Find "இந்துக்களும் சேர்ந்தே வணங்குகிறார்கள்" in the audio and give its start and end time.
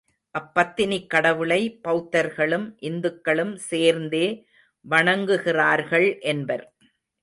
2.79-6.21